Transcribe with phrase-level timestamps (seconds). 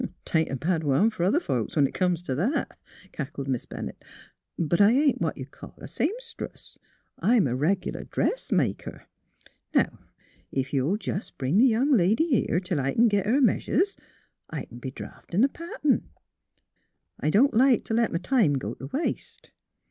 [0.25, 2.75] "'Tain't a bad one fer other folks, when it comes t' that,"
[3.11, 4.03] cackled Miss Bennett.''
[4.57, 6.79] But I ain't what you'd call a seamstress.
[7.19, 9.05] I'm a reg'lar dressmaker.
[9.75, 9.99] Now,
[10.51, 13.95] ef you'll jes' bring the young lady here till I c'n git her measures,
[14.49, 16.09] I c'n be draughtin' a pattern.
[17.19, 19.51] I don't like t' let m' time run t' waste."